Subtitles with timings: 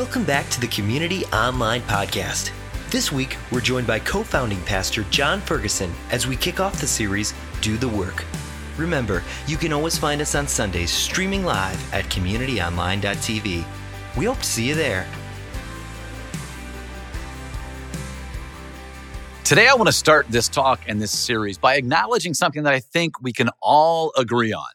[0.00, 2.52] Welcome back to the Community Online Podcast.
[2.88, 6.86] This week, we're joined by co founding pastor Jon Ferguson as we kick off the
[6.86, 8.24] series Do the Work.
[8.78, 13.62] Remember, you can always find us on Sundays streaming live at communityonline.tv.
[14.16, 15.06] We hope to see you there.
[19.44, 22.80] Today, I want to start this talk and this series by acknowledging something that I
[22.80, 24.70] think we can all agree on.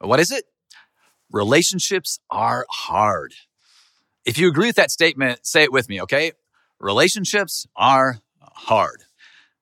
[0.00, 0.46] What is it?
[1.30, 3.32] Relationships are hard.
[4.24, 6.32] If you agree with that statement, say it with me, okay?
[6.78, 9.04] Relationships are hard.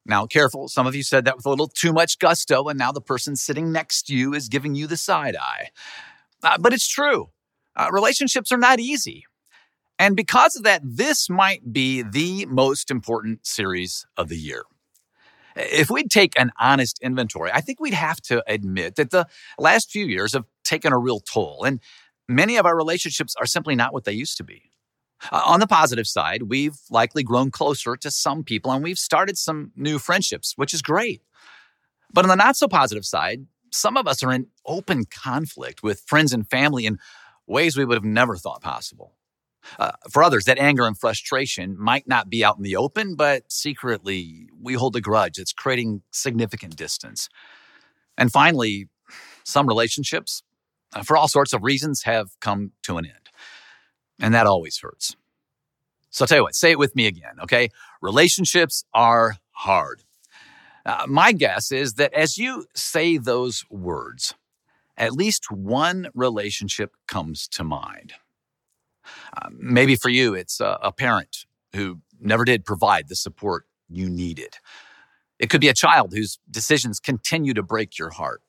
[0.05, 2.93] Now, careful, some of you said that with a little too much gusto, and now
[2.93, 5.69] the person sitting next to you is giving you the side eye.
[6.43, 7.29] Uh, but it's true.
[7.77, 9.27] Uh, relationships are not easy.
[9.99, 14.65] And because of that, this might be the most important series of the year.
[15.57, 19.27] If we'd take an honest inventory, I think we'd have to admit that the
[19.59, 21.81] last few years have taken a real toll, and
[22.29, 24.71] many of our relationships are simply not what they used to be.
[25.33, 29.37] Uh, on the positive side, we've likely grown closer to some people and we've started
[29.37, 31.23] some new friendships, which is great.
[32.13, 36.05] But on the not so positive side, some of us are in open conflict with
[36.07, 36.99] friends and family in
[37.47, 39.15] ways we would have never thought possible.
[39.79, 43.51] Uh, for others, that anger and frustration might not be out in the open, but
[43.51, 47.29] secretly we hold a grudge that's creating significant distance.
[48.17, 48.89] And finally,
[49.45, 50.43] some relationships,
[51.05, 53.31] for all sorts of reasons, have come to an end.
[54.21, 55.17] And that always hurts.
[56.11, 57.69] So I'll tell you what, say it with me again, okay?
[58.01, 60.03] Relationships are hard.
[60.87, 64.35] Uh, my guess is that as you say those words,
[64.97, 68.15] at least one relationship comes to mind.
[69.37, 74.09] Uh, maybe for you, it's a, a parent who never did provide the support you
[74.09, 74.57] needed.
[75.39, 78.43] It could be a child whose decisions continue to break your heart.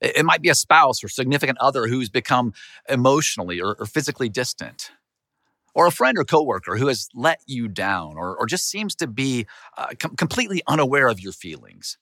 [0.00, 2.52] It might be a spouse or significant other who's become
[2.88, 4.90] emotionally or, or physically distant.
[5.74, 9.06] Or a friend or coworker who has let you down or, or just seems to
[9.06, 11.98] be uh, com- completely unaware of your feelings.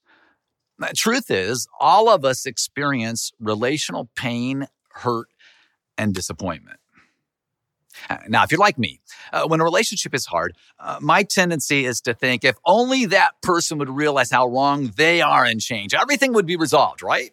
[0.78, 5.28] The truth is, all of us experience relational pain, hurt,
[5.98, 6.78] and disappointment.
[8.10, 9.00] Uh, now, if you're like me,
[9.32, 13.32] uh, when a relationship is hard, uh, my tendency is to think if only that
[13.42, 17.32] person would realize how wrong they are and change, everything would be resolved, right?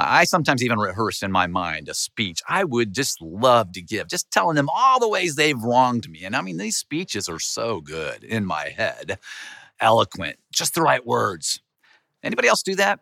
[0.00, 4.08] I sometimes even rehearse in my mind a speech I would just love to give,
[4.08, 6.24] just telling them all the ways they've wronged me.
[6.24, 9.18] And I mean, these speeches are so good in my head,
[9.80, 11.60] eloquent, just the right words.
[12.22, 13.00] Anybody else do that?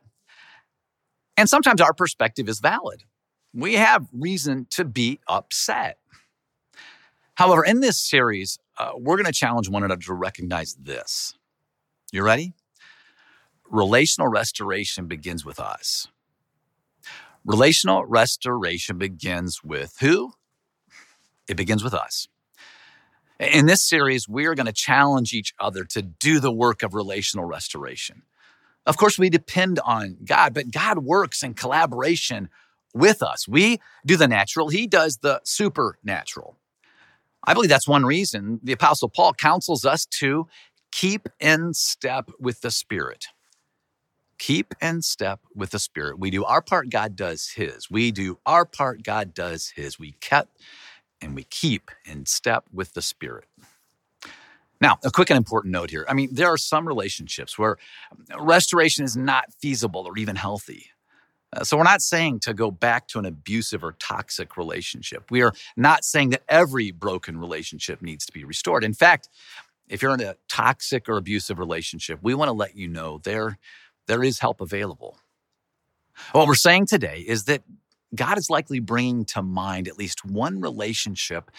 [1.37, 3.05] And sometimes our perspective is valid.
[3.53, 5.99] We have reason to be upset.
[7.35, 11.35] However, in this series, uh, we're going to challenge one another to recognize this.
[12.11, 12.55] You ready?
[13.71, 16.09] Relational restoration begins with us.
[17.47, 20.33] Relational restoration begins with who?
[21.49, 22.27] It begins with us.
[23.39, 26.93] In this series, we are going to challenge each other to do the work of
[26.93, 28.23] relational restoration.
[28.85, 32.49] Of course, we depend on God, but God works in collaboration
[32.93, 33.47] with us.
[33.47, 36.57] We do the natural, He does the supernatural.
[37.45, 40.49] I believe that's one reason the Apostle Paul counsels us to
[40.91, 43.27] keep in step with the Spirit.
[44.39, 46.19] Keep in step with the Spirit.
[46.19, 47.91] We do our part, God does His.
[47.91, 49.99] We do our part, God does His.
[49.99, 50.61] We kept
[51.21, 53.47] and we keep in step with the Spirit.
[54.81, 56.05] Now, a quick and important note here.
[56.09, 57.79] I mean, there are some relationships where
[58.39, 60.91] restoration is not feasible or even healthy.
[61.53, 65.31] Uh, so, we're not saying to go back to an abusive or toxic relationship.
[65.31, 68.85] We are not saying that every broken relationship needs to be restored.
[68.85, 69.31] In fact,
[69.89, 73.59] if you're in a toxic or abusive relationship, we want to let you know there
[74.07, 75.19] there is help available.
[76.33, 77.63] What we're saying today is that
[78.15, 81.51] God is likely bringing to mind at least one relationship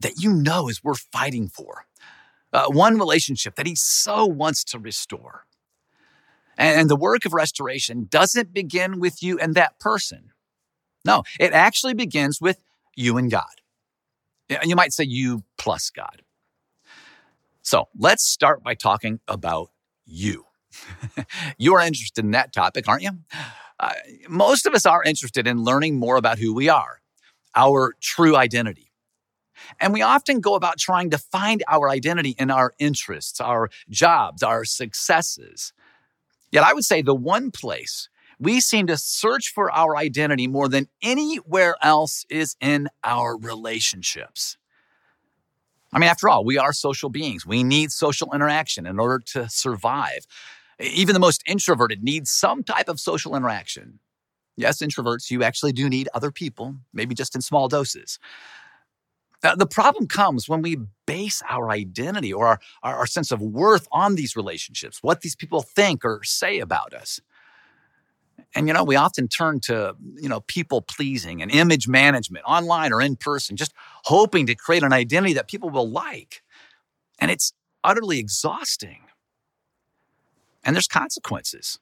[0.00, 1.86] that you know is worth fighting for,
[2.52, 5.44] uh, one relationship that He so wants to restore.
[6.56, 10.32] And the work of restoration doesn't begin with you and that person.
[11.04, 12.58] No, it actually begins with
[12.96, 13.44] you and God.
[14.64, 16.22] You might say you plus God.
[17.62, 19.70] So let's start by talking about
[20.04, 20.47] you.
[21.58, 23.10] You're interested in that topic, aren't you?
[23.80, 23.92] Uh,
[24.28, 27.00] most of us are interested in learning more about who we are,
[27.54, 28.90] our true identity.
[29.80, 34.42] And we often go about trying to find our identity in our interests, our jobs,
[34.42, 35.72] our successes.
[36.50, 38.08] Yet I would say the one place
[38.40, 44.56] we seem to search for our identity more than anywhere else is in our relationships.
[45.92, 47.46] I mean, after all, we are social beings.
[47.46, 50.26] We need social interaction in order to survive.
[50.80, 53.98] Even the most introverted needs some type of social interaction.
[54.56, 58.18] Yes, introverts, you actually do need other people, maybe just in small doses.
[59.40, 63.86] The problem comes when we base our identity or our, our, our, sense of worth
[63.92, 67.20] on these relationships, what these people think or say about us.
[68.56, 72.92] And you know, we often turn to, you know, people pleasing and image management online
[72.92, 73.72] or in person, just
[74.04, 76.42] hoping to create an identity that people will like.
[77.20, 77.52] And it's
[77.84, 79.02] utterly exhausting.
[80.68, 81.78] And there's consequences.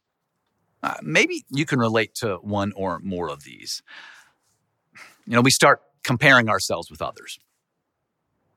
[0.81, 3.83] Uh, maybe you can relate to one or more of these.
[5.27, 7.41] You know, we start comparing ourselves with others.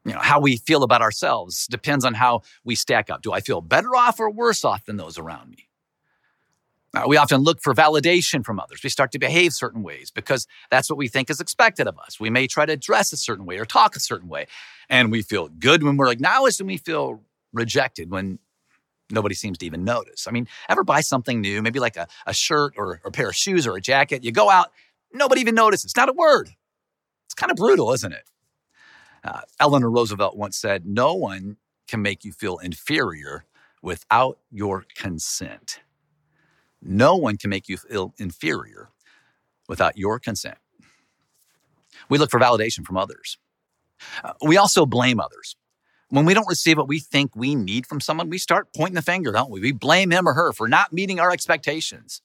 [0.05, 3.23] You know, how we feel about ourselves depends on how we stack up.
[3.23, 5.67] Do I feel better off or worse off than those around me?
[6.93, 8.81] Uh, we often look for validation from others.
[8.83, 12.19] We start to behave certain ways because that's what we think is expected of us.
[12.19, 14.45] We may try to dress a certain way or talk a certain way.
[14.89, 18.37] And we feel good when we're acknowledged and we feel rejected when
[19.11, 20.27] nobody seems to even notice.
[20.27, 23.35] I mean, ever buy something new, maybe like a, a shirt or, a pair of
[23.35, 24.23] shoes or a jacket?
[24.23, 24.71] You go out,
[25.13, 25.95] nobody even notices.
[25.95, 26.49] Not a word.
[27.25, 28.29] It's kind of brutal, isn't it?
[29.23, 31.57] Uh, Eleanor Roosevelt once said, No one
[31.87, 33.45] can make you feel inferior
[33.81, 35.79] without your consent.
[36.81, 38.89] No one can make you feel inferior
[39.67, 40.57] without your consent.
[42.09, 43.37] We look for validation from others.
[44.23, 45.55] Uh, we also blame others.
[46.09, 49.01] When we don't receive what we think we need from someone, we start pointing the
[49.01, 49.59] finger, don't we?
[49.59, 52.21] We blame him or her for not meeting our expectations.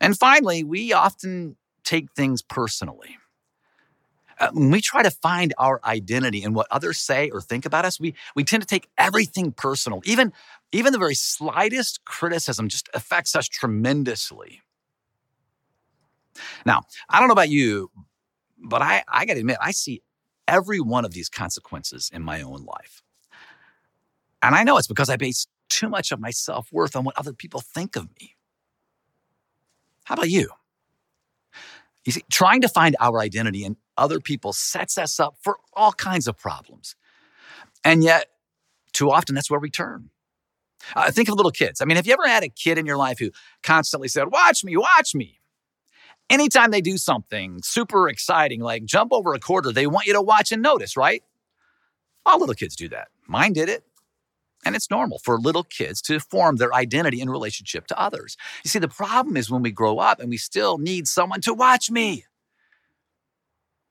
[0.00, 3.16] And finally, we often take things personally.
[4.38, 7.84] Uh, when we try to find our identity in what others say or think about
[7.84, 10.02] us, we, we tend to take everything personal.
[10.04, 10.32] Even,
[10.72, 14.60] even the very slightest criticism just affects us tremendously.
[16.66, 17.90] Now, I don't know about you,
[18.58, 20.02] but I, I got to admit, I see
[20.48, 23.02] every one of these consequences in my own life.
[24.42, 27.18] And I know it's because I base too much of my self worth on what
[27.18, 28.36] other people think of me.
[30.04, 30.50] How about you?
[32.04, 35.92] You see, trying to find our identity in other people sets us up for all
[35.92, 36.94] kinds of problems.
[37.82, 38.26] And yet,
[38.92, 40.10] too often, that's where we turn.
[40.94, 41.80] Uh, think of little kids.
[41.80, 43.30] I mean, have you ever had a kid in your life who
[43.62, 45.40] constantly said, Watch me, watch me?
[46.30, 50.22] Anytime they do something super exciting, like jump over a quarter, they want you to
[50.22, 51.22] watch and notice, right?
[52.24, 53.08] All little kids do that.
[53.26, 53.84] Mine did it.
[54.64, 58.36] And it's normal for little kids to form their identity in relationship to others.
[58.64, 61.52] You see, the problem is when we grow up and we still need someone to
[61.52, 62.24] watch me.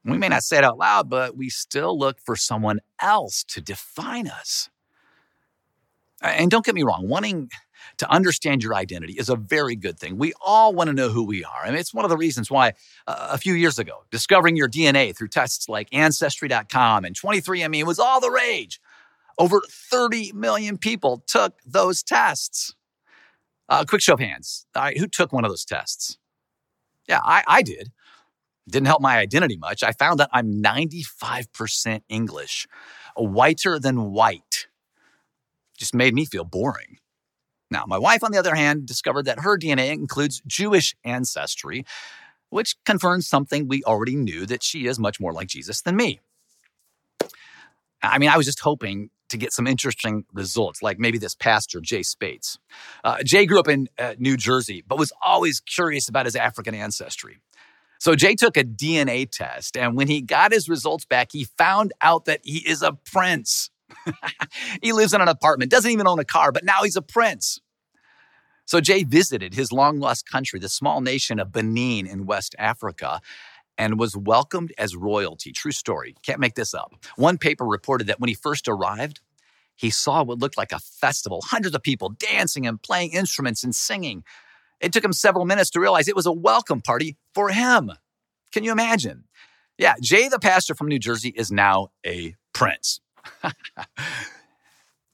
[0.04, 3.62] We may not say it out loud, but we still look for someone else to
[3.62, 4.70] define us.
[6.22, 7.50] And don't get me wrong, wanting
[7.98, 10.18] to understand your identity is a very good thing.
[10.18, 11.62] We all want to know who we are.
[11.64, 12.74] I mean, it's one of the reasons why
[13.08, 18.00] uh, a few years ago, discovering your DNA through tests like Ancestry.com and 23andMe was
[18.00, 18.80] all the rage.
[19.38, 22.76] Over 30 million people took those tests.
[23.70, 24.66] Uh, quick show of hands.
[24.98, 26.18] Who took one of those tests?
[27.08, 27.92] Yeah, I, I did.
[28.70, 29.84] Didn't help my identity much.
[29.84, 32.68] I found that I'm 95% English,
[33.16, 34.68] whiter than white.
[35.78, 36.98] Just made me feel boring.
[37.74, 41.86] Now, my wife, on the other hand, discovered that her DNA includes Jewish ancestry,
[42.50, 46.20] which confirms something we already knew that she is much more like Jesus than me.
[48.04, 51.82] I mean, I was just hoping to get some interesting results, like maybe this pastor,
[51.82, 52.60] Jay Spates.
[53.04, 56.76] Uh, Jay grew up in uh, New Jersey, but was always curious about his African
[56.76, 57.40] ancestry.
[58.00, 61.94] So Jay took a DNA test, and when he got his results back, he found
[62.02, 63.72] out that he is a prince.
[64.82, 67.60] he lives in an apartment, doesn't even own a car, but now he's a prince.
[68.66, 73.22] So Jay visited his long lost country, the small nation of Benin in West Africa,
[73.78, 75.52] and was welcomed as royalty.
[75.52, 76.16] True story.
[76.24, 76.94] Can't make this up.
[77.16, 79.22] One paper reported that when he first arrived,
[79.76, 83.76] he saw what looked like a festival, hundreds of people dancing and playing instruments and
[83.76, 84.24] singing.
[84.80, 87.92] It took him several minutes to realize it was a welcome party for him.
[88.52, 89.26] Can you imagine?
[89.78, 93.02] Yeah, Jay, the pastor from New Jersey, is now a prince.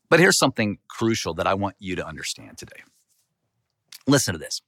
[0.10, 2.84] but here's something crucial that I want you to understand today.
[4.10, 4.62] Listen to this.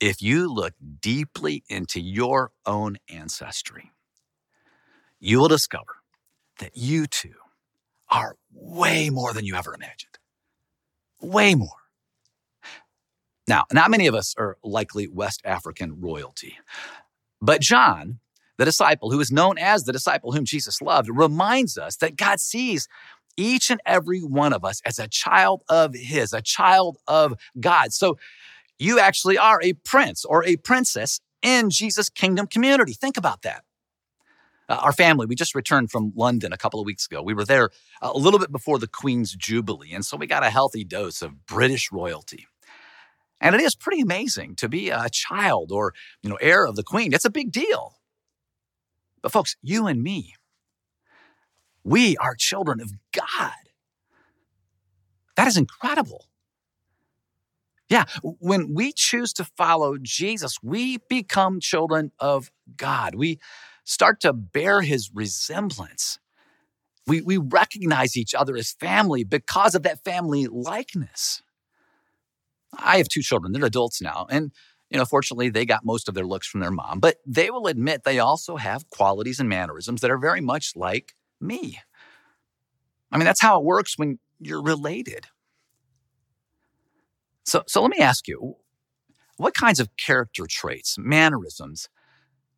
[0.00, 3.90] If you look deeply into your own ancestry,
[5.18, 6.02] you will discover
[6.58, 7.34] that you too
[8.10, 10.18] are way more than you ever imagined.
[11.22, 11.68] Way more.
[13.48, 16.58] Now, not many of us are likely West African royalty,
[17.40, 18.18] but John,
[18.58, 22.40] the disciple who is known as the disciple whom Jesus loved, reminds us that God
[22.40, 22.88] sees
[23.38, 27.92] each and every one of us as a child of His, a child of God.
[27.92, 28.18] So
[28.78, 32.92] you actually are a prince or a princess in Jesus' kingdom community.
[32.92, 33.64] Think about that.
[34.68, 37.22] Uh, our family, we just returned from London a couple of weeks ago.
[37.22, 37.70] We were there
[38.02, 41.46] a little bit before the Queen's Jubilee, and so we got a healthy dose of
[41.46, 42.46] British royalty.
[43.40, 46.82] And it is pretty amazing to be a child or, you know, heir of the
[46.82, 47.12] queen.
[47.12, 47.96] It's a big deal.
[49.22, 50.34] But folks, you and me,
[51.84, 53.52] We are children of God.
[55.36, 56.26] That is incredible.
[57.88, 63.14] Yeah, when we choose to follow Jesus, we become children of God.
[63.14, 63.38] We
[63.84, 66.18] start to bear his resemblance.
[67.06, 71.42] We, we recognize each other as family because of that family likeness.
[72.76, 74.26] I have two children, they're adults now.
[74.28, 74.50] And,
[74.90, 77.68] you know, fortunately, they got most of their looks from their mom, but they will
[77.68, 81.78] admit they also have qualities and mannerisms that are very much like me.
[83.12, 85.26] I mean, that's how it works when you're related.
[87.46, 88.56] So, so let me ask you
[89.36, 91.88] what kinds of character traits, mannerisms,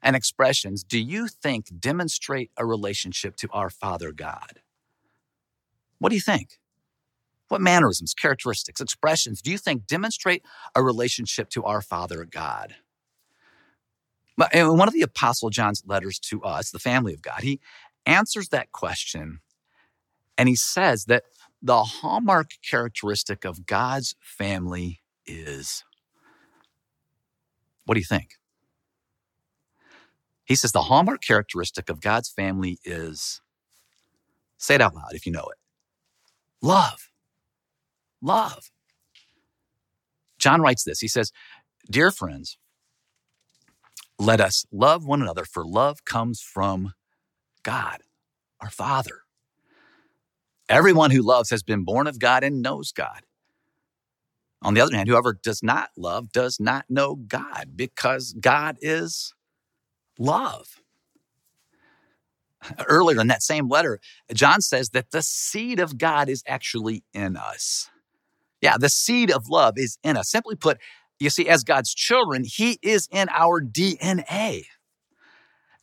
[0.02, 4.60] and expressions do you think demonstrate a relationship to our Father God?
[5.98, 6.58] What do you think?
[7.48, 10.42] What mannerisms, characteristics, expressions do you think demonstrate
[10.74, 12.76] a relationship to our Father God?
[14.52, 17.60] In one of the Apostle John's letters to us, the family of God, he
[18.06, 19.40] answers that question
[20.38, 21.24] and he says that
[21.62, 25.84] the hallmark characteristic of God's family is
[27.86, 28.32] what do you think?
[30.44, 33.40] He says the hallmark characteristic of God's family is
[34.58, 35.58] say it out loud if you know it
[36.62, 37.10] love.
[38.22, 38.70] Love.
[40.38, 41.00] John writes this.
[41.00, 41.32] He says,
[41.90, 42.58] Dear friends,
[44.18, 46.92] let us love one another, for love comes from
[47.62, 47.98] God,
[48.60, 49.22] our Father.
[50.68, 53.22] Everyone who loves has been born of God and knows God.
[54.62, 59.34] On the other hand, whoever does not love does not know God because God is
[60.18, 60.82] love.
[62.86, 64.00] Earlier in that same letter,
[64.34, 67.88] John says that the seed of God is actually in us.
[68.60, 70.28] Yeah, the seed of love is in us.
[70.28, 70.78] Simply put,
[71.20, 74.64] you see, as God's children, He is in our DNA.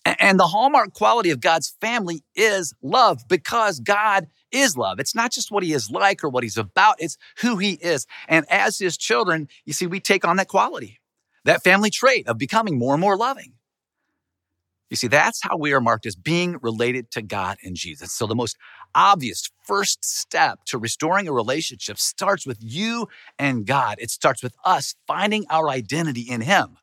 [0.06, 5.00] And the hallmark quality of God's family is love because God is love.
[5.00, 8.06] It's not just what he is like or what he's about, it's who he is.
[8.28, 11.00] And as his children, you see, we take on that quality,
[11.44, 13.54] that family trait of becoming more and more loving.
[14.92, 18.14] You see, that's how we are marked as being related to God and Jesus.
[18.14, 18.56] So the most
[18.94, 23.08] obvious first step to restoring a relationship starts with you
[23.40, 23.96] and God.
[24.00, 26.78] It starts with us finding our identity in him.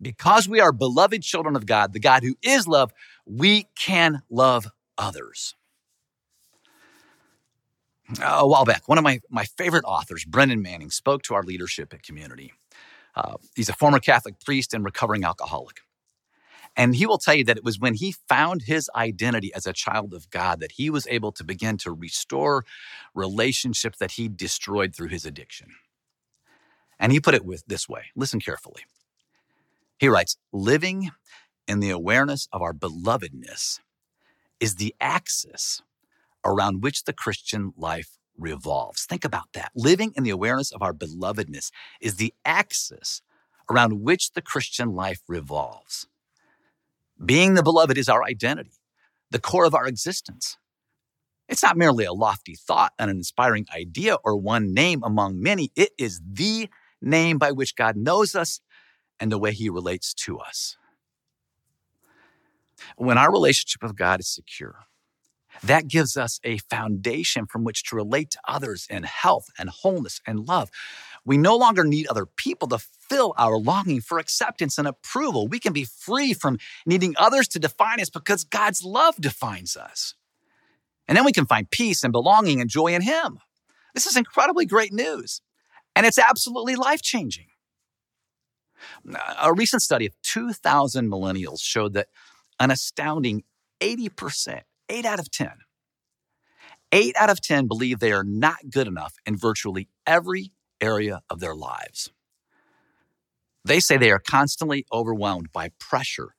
[0.00, 2.92] Because we are beloved children of God, the God who is love,
[3.26, 5.54] we can love others.
[8.22, 11.94] A while back, one of my, my favorite authors, Brennan Manning, spoke to our leadership
[11.94, 12.52] at Community.
[13.14, 15.80] Uh, he's a former Catholic priest and recovering alcoholic.
[16.76, 19.72] And he will tell you that it was when he found his identity as a
[19.72, 22.64] child of God that he was able to begin to restore
[23.14, 25.68] relationships that he destroyed through his addiction.
[26.98, 28.82] And he put it with this way listen carefully.
[29.98, 31.10] He writes, living
[31.66, 33.80] in the awareness of our belovedness
[34.60, 35.82] is the axis
[36.44, 39.04] around which the Christian life revolves.
[39.04, 39.70] Think about that.
[39.74, 41.70] Living in the awareness of our belovedness
[42.00, 43.22] is the axis
[43.70, 46.06] around which the Christian life revolves.
[47.24, 48.72] Being the beloved is our identity,
[49.30, 50.58] the core of our existence.
[51.48, 55.70] It's not merely a lofty thought, and an inspiring idea, or one name among many.
[55.76, 56.68] It is the
[57.00, 58.60] name by which God knows us
[59.24, 60.76] and the way he relates to us.
[62.98, 64.80] When our relationship with God is secure,
[65.62, 70.20] that gives us a foundation from which to relate to others in health and wholeness
[70.26, 70.68] and love.
[71.24, 75.48] We no longer need other people to fill our longing for acceptance and approval.
[75.48, 80.14] We can be free from needing others to define us because God's love defines us.
[81.08, 83.38] And then we can find peace and belonging and joy in Him.
[83.94, 85.40] This is incredibly great news.
[85.96, 87.46] And it's absolutely life changing.
[89.40, 92.08] A recent study of 2,000 millennials showed that
[92.58, 93.42] an astounding
[93.80, 95.50] 80%, 8 out of 10,
[96.92, 101.40] 8 out of 10 believe they are not good enough in virtually every area of
[101.40, 102.10] their lives.
[103.64, 106.34] They say they are constantly overwhelmed by pressure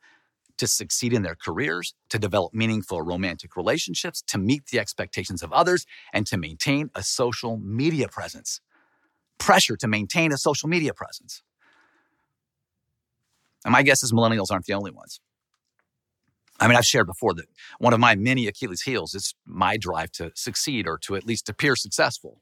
[0.58, 5.52] to succeed in their careers, to develop meaningful romantic relationships, to meet the expectations of
[5.52, 8.62] others, and to maintain a social media presence.
[9.38, 11.44] Pressure to maintain a social media presence.
[13.66, 15.20] And my guess is millennials aren't the only ones.
[16.60, 17.48] I mean, I've shared before that
[17.80, 21.50] one of my many Achilles heels is my drive to succeed or to at least
[21.50, 22.40] appear successful.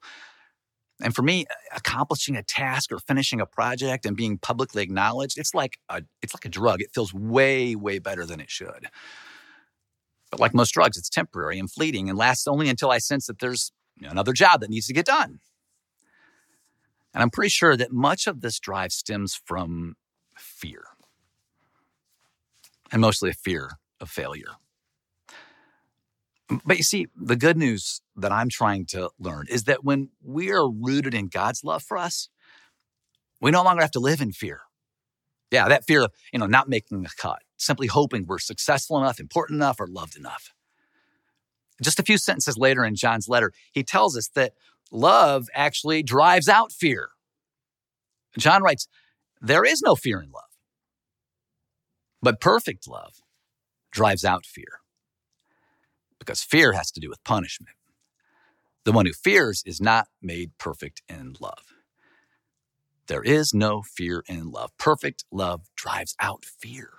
[1.01, 5.55] And for me, accomplishing a task or finishing a project and being publicly acknowledged, it's
[5.55, 6.81] like a it's like a drug.
[6.81, 8.89] It feels way, way better than it should.
[10.29, 13.39] But like most drugs, it's temporary and fleeting and lasts only until I sense that
[13.39, 15.39] there's another job that needs to get done.
[17.13, 19.95] And I'm pretty sure that much of this drive stems from
[20.37, 20.83] fear
[22.93, 24.55] and mostly a fear of failure.
[26.63, 30.51] But you see, the good news that I'm trying to learn is that when we
[30.51, 32.29] are rooted in God's love for us,
[33.41, 34.61] we no longer have to live in fear.
[35.49, 39.19] Yeah, that fear of, you know, not making the cut, simply hoping we're successful enough,
[39.19, 40.53] important enough, or loved enough.
[41.81, 44.53] Just a few sentences later in John's letter, he tells us that
[44.91, 47.09] love actually drives out fear.
[48.37, 48.87] John writes,
[49.41, 50.43] There is no fear in love,
[52.23, 53.21] but perfect love
[53.91, 54.79] drives out fear
[56.17, 57.75] because fear has to do with punishment.
[58.85, 61.65] The one who fears is not made perfect in love.
[63.07, 64.71] There is no fear in love.
[64.77, 66.91] Perfect love drives out fear.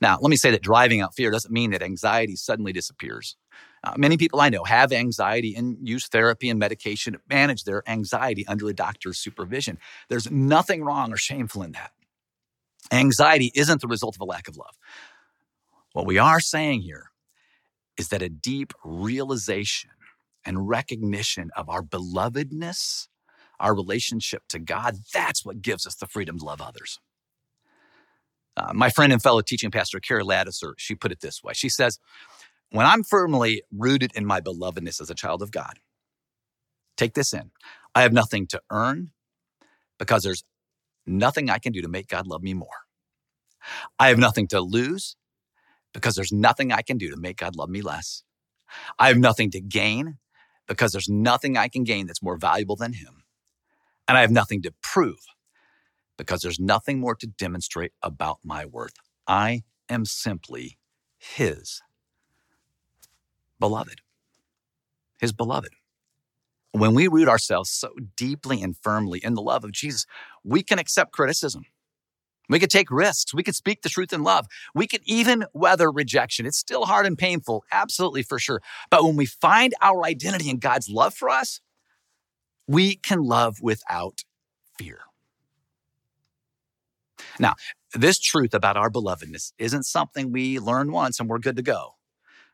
[0.00, 3.36] Now, let me say that driving out fear doesn't mean that anxiety suddenly disappears.
[3.82, 7.82] Uh, many people I know have anxiety and use therapy and medication to manage their
[7.88, 9.78] anxiety under a doctor's supervision.
[10.08, 11.92] There's nothing wrong or shameful in that.
[12.92, 14.76] Anxiety isn't the result of a lack of love.
[15.92, 17.10] What we are saying here
[17.96, 19.90] is that a deep realization
[20.44, 23.08] and recognition of our belovedness,
[23.60, 26.98] our relationship to God, that's what gives us the freedom to love others.
[28.56, 31.52] Uh, my friend and fellow teaching pastor, Carrie Ladouceur, she put it this way.
[31.54, 31.98] She says,
[32.70, 35.78] When I'm firmly rooted in my belovedness as a child of God,
[36.96, 37.50] take this in.
[37.94, 39.10] I have nothing to earn
[39.98, 40.44] because there's
[41.06, 42.68] nothing I can do to make God love me more.
[43.98, 45.16] I have nothing to lose
[45.92, 48.22] because there's nothing I can do to make God love me less.
[48.98, 50.18] I have nothing to gain
[50.66, 53.22] because there's nothing I can gain that's more valuable than Him.
[54.08, 55.18] And I have nothing to prove
[56.16, 58.94] because there's nothing more to demonstrate about my worth.
[59.26, 60.78] I am simply
[61.18, 61.80] His
[63.58, 64.00] beloved.
[65.20, 65.74] His beloved.
[66.74, 70.06] When we root ourselves so deeply and firmly in the love of Jesus,
[70.42, 71.66] we can accept criticism.
[72.48, 73.32] We can take risks.
[73.32, 74.48] We can speak the truth in love.
[74.74, 76.46] We can even weather rejection.
[76.46, 78.60] It's still hard and painful, absolutely for sure.
[78.90, 81.60] But when we find our identity in God's love for us,
[82.66, 84.24] we can love without
[84.76, 84.98] fear.
[87.38, 87.54] Now,
[87.94, 91.94] this truth about our belovedness isn't something we learn once and we're good to go.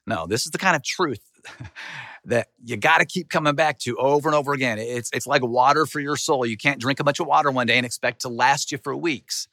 [0.06, 1.22] No, this is the kind of truth
[2.24, 4.78] that you got to keep coming back to over and over again.
[4.78, 6.44] It's, it's like water for your soul.
[6.44, 8.94] You can't drink a bunch of water one day and expect to last you for
[8.94, 9.48] weeks.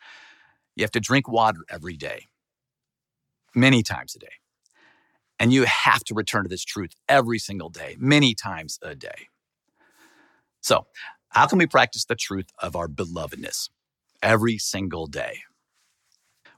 [0.75, 2.27] You have to drink water every day,
[3.55, 4.27] many times a day.
[5.39, 9.29] And you have to return to this truth every single day, many times a day.
[10.61, 10.87] So,
[11.29, 13.69] how can we practice the truth of our belovedness
[14.23, 15.41] every single day?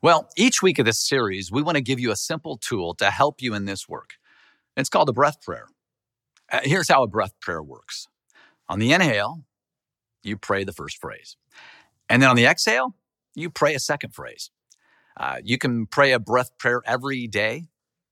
[0.02, 3.12] Well, each week of this series, we want to give you a simple tool to
[3.12, 4.12] help you in this work.
[4.78, 5.67] It's called a breath prayer.
[6.51, 8.07] Uh, here's how a breath prayer works
[8.69, 9.43] on the inhale,
[10.23, 11.35] you pray the first phrase.
[12.07, 12.95] And then on the exhale,
[13.35, 14.51] you pray a second phrase.
[15.17, 17.65] Uh, you can pray a breath prayer every day,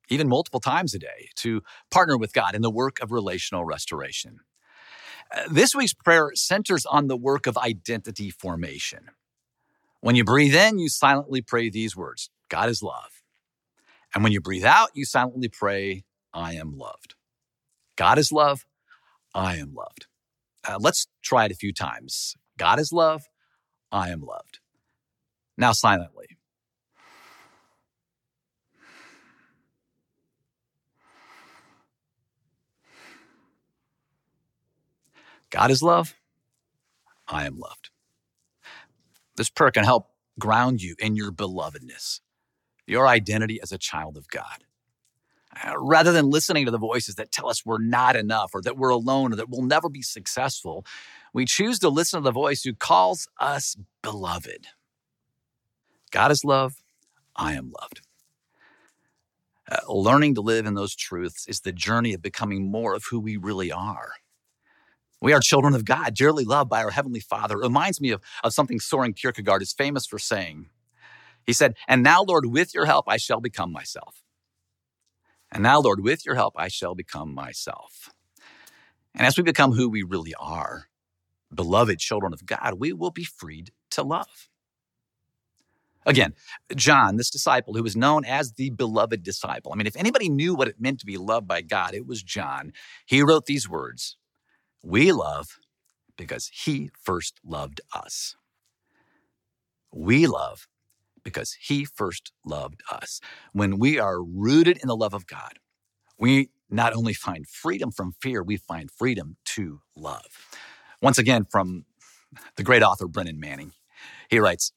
[0.10, 4.40] even multiple times a day, to partner with God in the work of relational restoration.
[5.36, 9.10] Uh, this week's prayer centers on the work of identity formation.
[10.02, 13.22] When you breathe in, you silently pray these words God is love.
[14.16, 17.16] And when you breathe out, you silently pray, I am loved.
[17.98, 18.66] God is love.
[19.34, 20.06] I am loved.
[20.68, 22.36] Uh, let's try it a few times.
[22.58, 23.24] God is love.
[23.92, 24.60] I am loved.
[25.58, 26.38] Now, silently.
[35.50, 36.14] God is love.
[37.28, 37.90] I am loved.
[39.38, 42.22] This prayer can help ground you in your belovedness,
[42.86, 44.64] your identity as a child of God.
[45.64, 48.78] Uh, rather than listening to the voices that tell us we're not enough or that
[48.78, 50.86] we're alone or that we'll never be successful,
[51.34, 54.68] we choose to listen to the voice who calls us beloved.
[56.12, 56.76] God is love.
[57.36, 58.02] I am loved.
[59.70, 63.20] Uh, learning to live in those truths is the journey of becoming more of who
[63.20, 64.14] we really are.
[65.20, 67.56] We are children of God, dearly loved by our Heavenly Father.
[67.56, 70.70] It reminds me of, of something Soren Kierkegaard is famous for saying.
[71.46, 74.24] He said, And now, Lord, with your help, I shall become myself.
[75.52, 78.12] And now, Lord, with your help, I shall become myself.
[79.16, 80.90] And as we become who we really are,
[81.54, 84.50] beloved children of God, we will be freed to love.
[86.06, 86.34] Again,
[86.76, 89.74] John, this disciple who was known as the beloved disciple.
[89.74, 92.24] I mean, if anybody knew what it meant to be loved by God, it was
[92.24, 92.72] John.
[93.06, 94.18] He wrote these words
[94.82, 95.60] We love
[96.18, 98.36] because he first loved us.
[99.92, 100.68] We love
[101.28, 103.20] because he first loved us.
[103.52, 105.60] When we are rooted in the love of God,
[106.18, 110.24] we not only find freedom from fear, we find freedom to love.
[111.02, 111.84] Once again, from
[112.56, 113.74] the great author Brennan Manning,
[114.30, 114.72] he writes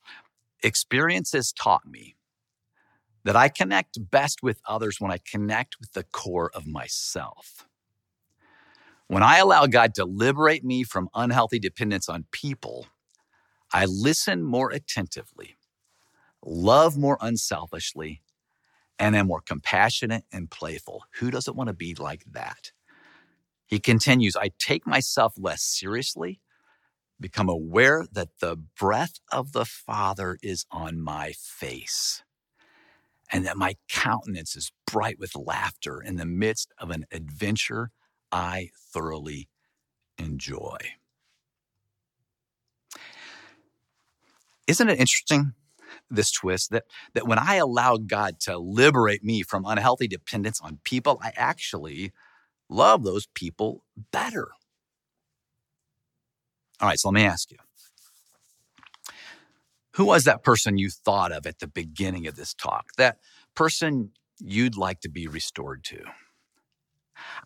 [0.64, 2.16] Experience has taught me
[3.22, 7.64] that I connect best with others when I connect with the core of myself.
[9.06, 12.86] When I allow God to liberate me from unhealthy dependence on people,
[13.72, 15.56] I listen more attentively,
[16.44, 18.22] love more unselfishly,
[18.98, 21.04] and am more compassionate and playful.
[21.18, 22.72] Who doesn't want to be like that?
[23.66, 26.40] He continues, I take myself less seriously,
[27.20, 32.22] become aware that the breath of the Father is on my face,
[33.32, 37.90] and that my countenance is bright with laughter in the midst of an adventure
[38.32, 39.48] I thoroughly
[40.18, 40.78] enjoy.
[44.66, 45.54] Isn't it interesting?
[46.10, 50.80] This twist that, that when I allow God to liberate me from unhealthy dependence on
[50.84, 52.12] people, I actually
[52.68, 54.48] love those people better.
[56.80, 57.58] All right, so let me ask you
[59.94, 62.92] who was that person you thought of at the beginning of this talk?
[62.96, 63.18] That
[63.54, 66.04] person you'd like to be restored to?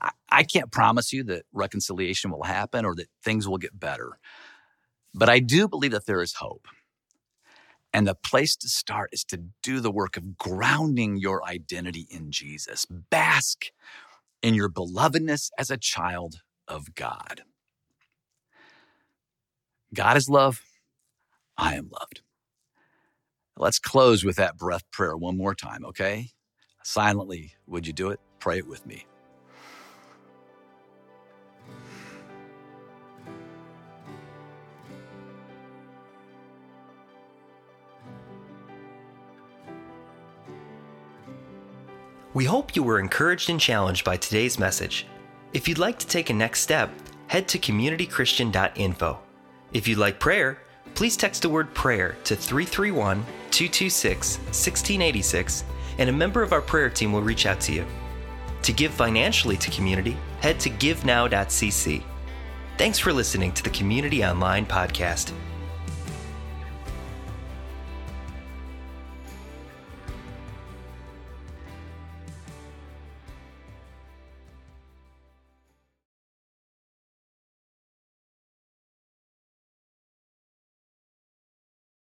[0.00, 4.18] I, I can't promise you that reconciliation will happen or that things will get better,
[5.14, 6.68] but I do believe that there is hope.
[7.94, 12.32] And the place to start is to do the work of grounding your identity in
[12.32, 12.86] Jesus.
[12.86, 13.66] Bask
[14.42, 17.42] in your belovedness as a child of God.
[19.94, 20.62] God is love.
[21.58, 22.22] I am loved.
[23.56, 26.30] Let's close with that breath prayer one more time, okay?
[26.82, 28.20] Silently, would you do it?
[28.40, 29.06] Pray it with me.
[42.34, 45.06] We hope you were encouraged and challenged by today's message.
[45.52, 46.90] If you'd like to take a next step,
[47.28, 49.20] head to communitychristian.info.
[49.72, 50.58] If you'd like prayer,
[50.96, 55.64] please text the word prayer to 331 226 1686
[55.98, 57.86] and a member of our prayer team will reach out to you.
[58.62, 62.02] To give financially to community, head to givenow.cc.
[62.78, 65.32] Thanks for listening to the Community Online podcast.